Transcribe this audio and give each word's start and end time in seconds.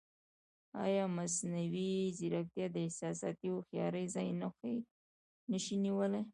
ایا 0.83 1.03
مصنوعي 1.17 1.91
ځیرکتیا 2.17 2.67
د 2.71 2.75
احساساتي 2.85 3.47
هوښیارۍ 3.51 4.05
ځای 4.15 4.29
نه 5.51 5.57
شي 5.65 5.75
نیولی؟ 5.85 6.21